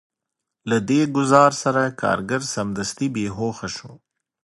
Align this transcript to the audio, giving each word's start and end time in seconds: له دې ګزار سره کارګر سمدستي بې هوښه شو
له 0.69 0.77
دې 0.89 1.01
ګزار 1.15 1.51
سره 1.63 1.83
کارګر 2.01 2.41
سمدستي 2.53 3.07
بې 3.13 3.25
هوښه 3.37 3.69
شو 3.75 3.91